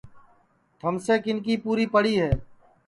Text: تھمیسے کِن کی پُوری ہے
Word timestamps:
تھمیسے 0.79 1.15
کِن 1.23 1.37
کی 1.45 1.53
پُوری 1.63 2.13
ہے 2.21 2.31